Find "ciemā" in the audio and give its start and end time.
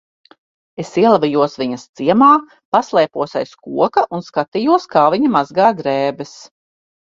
1.99-2.29